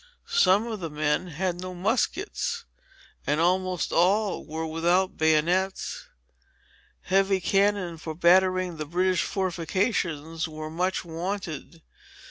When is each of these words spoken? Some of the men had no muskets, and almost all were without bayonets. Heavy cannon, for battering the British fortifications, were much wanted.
Some 0.25 0.65
of 0.65 0.79
the 0.79 0.89
men 0.89 1.27
had 1.27 1.61
no 1.61 1.75
muskets, 1.75 2.65
and 3.27 3.39
almost 3.39 3.91
all 3.91 4.43
were 4.43 4.65
without 4.65 5.15
bayonets. 5.15 6.07
Heavy 7.01 7.39
cannon, 7.39 7.99
for 7.99 8.15
battering 8.15 8.77
the 8.77 8.87
British 8.87 9.21
fortifications, 9.21 10.47
were 10.47 10.71
much 10.71 11.05
wanted. 11.05 11.83